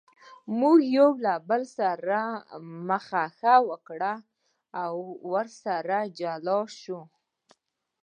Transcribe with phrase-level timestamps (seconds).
[0.59, 2.19] موږ یو له بل سره
[2.89, 4.13] مخه ښه وکړه
[4.83, 4.93] او
[5.63, 7.01] سره جلا شوو.